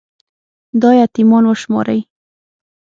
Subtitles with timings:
[0.81, 1.99] دا يـتـيـمـان وشمارئ